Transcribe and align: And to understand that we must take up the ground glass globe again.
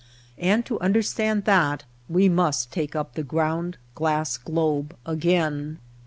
And 0.39 0.65
to 0.65 0.79
understand 0.79 1.45
that 1.45 1.83
we 2.09 2.27
must 2.27 2.71
take 2.71 2.95
up 2.95 3.13
the 3.13 3.21
ground 3.21 3.77
glass 3.93 4.35
globe 4.35 4.95
again. 5.05 5.77